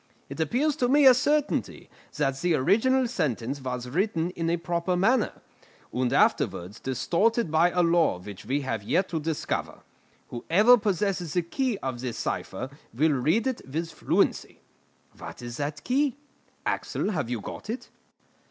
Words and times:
It 0.29 0.39
appears 0.39 0.75
to 0.77 0.89
me 0.89 1.05
a 1.05 1.13
certainty 1.13 1.87
that 2.17 2.39
the 2.39 2.55
original 2.55 3.07
sentence 3.07 3.61
was 3.61 3.87
written 3.87 4.31
in 4.31 4.49
a 4.49 4.57
proper 4.57 4.95
manner, 4.97 5.43
and 5.93 6.11
afterwards 6.11 6.79
distorted 6.79 7.51
by 7.51 7.69
a 7.69 7.83
law 7.83 8.17
which 8.17 8.43
we 8.43 8.61
have 8.61 8.81
yet 8.81 9.09
to 9.09 9.19
discover. 9.19 9.83
Whoever 10.29 10.75
possesses 10.79 11.33
the 11.33 11.43
key 11.43 11.77
of 11.83 11.99
this 12.01 12.17
cipher 12.17 12.71
will 12.91 13.11
read 13.13 13.45
it 13.45 13.61
with 13.71 13.91
fluency. 13.91 14.61
What 15.19 15.43
is 15.43 15.57
that 15.57 15.83
key? 15.83 16.17
Axel, 16.65 17.11
have 17.11 17.29
you 17.29 17.39
got 17.39 17.69
it?" 17.69 17.91